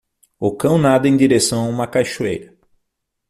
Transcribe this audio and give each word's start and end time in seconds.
O 0.39 0.55
cão 0.55 0.79
nada 0.79 1.07
em 1.07 1.15
direção 1.15 1.63
a 1.67 1.69
uma 1.69 1.85
cachoeira. 1.85 2.57